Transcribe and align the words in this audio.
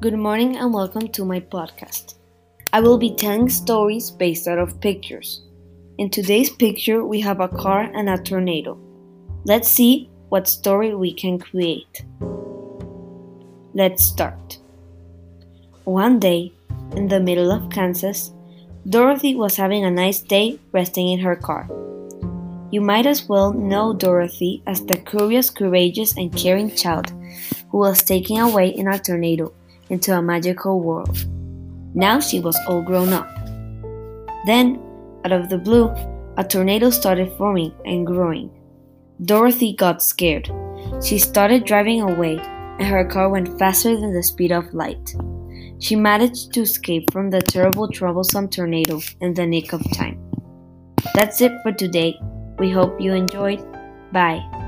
Good 0.00 0.16
morning 0.16 0.56
and 0.56 0.72
welcome 0.72 1.08
to 1.08 1.26
my 1.26 1.40
podcast. 1.40 2.14
I 2.72 2.80
will 2.80 2.96
be 2.96 3.14
telling 3.14 3.50
stories 3.50 4.10
based 4.10 4.48
out 4.48 4.56
of 4.56 4.80
pictures. 4.80 5.42
In 5.98 6.08
today's 6.08 6.48
picture, 6.48 7.04
we 7.04 7.20
have 7.20 7.40
a 7.40 7.48
car 7.48 7.82
and 7.82 8.08
a 8.08 8.16
tornado. 8.16 8.78
Let's 9.44 9.68
see 9.68 10.08
what 10.30 10.48
story 10.48 10.94
we 10.94 11.12
can 11.12 11.38
create. 11.38 12.06
Let's 13.74 14.02
start. 14.02 14.56
One 15.84 16.18
day, 16.18 16.54
in 16.96 17.08
the 17.08 17.20
middle 17.20 17.52
of 17.52 17.68
Kansas, 17.68 18.32
Dorothy 18.88 19.34
was 19.34 19.56
having 19.56 19.84
a 19.84 19.90
nice 19.90 20.20
day 20.20 20.58
resting 20.72 21.08
in 21.08 21.18
her 21.18 21.36
car. 21.36 21.68
You 22.70 22.80
might 22.80 23.04
as 23.04 23.28
well 23.28 23.52
know 23.52 23.92
Dorothy 23.92 24.62
as 24.66 24.82
the 24.82 24.96
curious, 24.96 25.50
courageous, 25.50 26.16
and 26.16 26.34
caring 26.34 26.74
child 26.74 27.12
who 27.68 27.76
was 27.76 28.02
taken 28.02 28.38
away 28.38 28.70
in 28.70 28.88
a 28.88 28.98
tornado 28.98 29.52
into 29.90 30.16
a 30.16 30.22
magical 30.22 30.80
world. 30.80 31.26
Now 31.94 32.20
she 32.20 32.40
was 32.40 32.58
all 32.66 32.82
grown 32.82 33.12
up. 33.12 33.28
Then, 34.46 34.80
out 35.24 35.32
of 35.32 35.48
the 35.48 35.58
blue, 35.58 35.92
a 36.36 36.44
tornado 36.44 36.90
started 36.90 37.30
forming 37.36 37.72
and 37.84 38.06
growing. 38.06 38.50
Dorothy 39.22 39.74
got 39.74 40.02
scared. 40.02 40.50
She 41.04 41.18
started 41.18 41.64
driving 41.64 42.00
away, 42.00 42.38
and 42.38 42.88
her 42.88 43.04
car 43.04 43.28
went 43.28 43.58
faster 43.58 44.00
than 44.00 44.14
the 44.14 44.22
speed 44.22 44.52
of 44.52 44.72
light. 44.72 45.14
She 45.78 45.96
managed 45.96 46.52
to 46.54 46.62
escape 46.62 47.12
from 47.12 47.30
the 47.30 47.40
terrible, 47.40 47.88
troublesome 47.88 48.48
tornado 48.48 49.00
in 49.20 49.34
the 49.34 49.46
nick 49.46 49.72
of 49.72 49.82
time. 49.92 50.18
That's 51.14 51.40
it 51.40 51.52
for 51.62 51.72
today. 51.72 52.18
We 52.58 52.70
hope 52.70 53.00
you 53.00 53.12
enjoyed. 53.12 53.60
Bye. 54.12 54.59